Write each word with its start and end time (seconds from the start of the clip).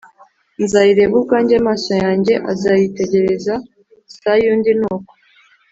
nzayireba 0.63 1.13
ubwanjye, 1.19 1.53
amaso 1.61 1.91
yanjye 2.03 2.33
azayitegereza 2.51 3.53
si 4.13 4.23
ay’undi 4.33 4.71
nuko 4.79 5.13